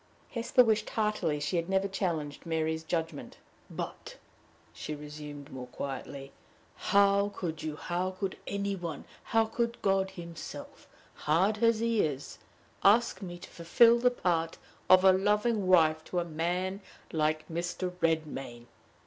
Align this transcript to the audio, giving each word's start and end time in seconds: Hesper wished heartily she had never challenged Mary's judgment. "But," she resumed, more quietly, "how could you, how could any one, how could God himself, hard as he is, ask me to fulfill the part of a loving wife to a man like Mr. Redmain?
Hesper 0.31 0.63
wished 0.63 0.89
heartily 0.89 1.39
she 1.39 1.57
had 1.57 1.69
never 1.69 1.87
challenged 1.87 2.43
Mary's 2.43 2.81
judgment. 2.83 3.37
"But," 3.69 4.17
she 4.73 4.95
resumed, 4.95 5.51
more 5.51 5.67
quietly, 5.67 6.31
"how 6.75 7.29
could 7.35 7.61
you, 7.61 7.75
how 7.75 8.09
could 8.19 8.35
any 8.47 8.75
one, 8.75 9.05
how 9.25 9.45
could 9.45 9.79
God 9.83 10.09
himself, 10.09 10.87
hard 11.13 11.61
as 11.63 11.81
he 11.81 12.01
is, 12.03 12.39
ask 12.83 13.21
me 13.21 13.37
to 13.37 13.49
fulfill 13.51 13.99
the 13.99 14.09
part 14.09 14.57
of 14.89 15.03
a 15.03 15.11
loving 15.11 15.67
wife 15.67 16.03
to 16.05 16.17
a 16.19 16.25
man 16.25 16.81
like 17.13 17.47
Mr. 17.47 17.91
Redmain? 18.01 18.65